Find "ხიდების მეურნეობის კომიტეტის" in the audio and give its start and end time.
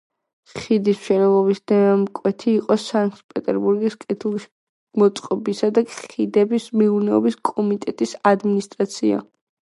5.99-8.17